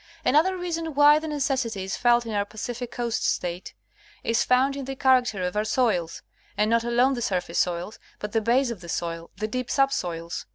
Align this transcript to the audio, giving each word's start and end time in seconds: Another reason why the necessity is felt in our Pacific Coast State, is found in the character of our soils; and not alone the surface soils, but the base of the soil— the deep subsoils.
Another 0.25 0.57
reason 0.57 0.95
why 0.95 1.19
the 1.19 1.27
necessity 1.27 1.83
is 1.83 1.95
felt 1.95 2.25
in 2.25 2.31
our 2.33 2.43
Pacific 2.43 2.89
Coast 2.89 3.23
State, 3.23 3.75
is 4.23 4.43
found 4.43 4.75
in 4.75 4.85
the 4.85 4.95
character 4.95 5.43
of 5.43 5.55
our 5.55 5.63
soils; 5.63 6.23
and 6.57 6.71
not 6.71 6.83
alone 6.83 7.13
the 7.13 7.21
surface 7.21 7.59
soils, 7.59 7.99
but 8.17 8.31
the 8.31 8.41
base 8.41 8.71
of 8.71 8.81
the 8.81 8.89
soil— 8.89 9.29
the 9.37 9.47
deep 9.47 9.67
subsoils. 9.69 10.45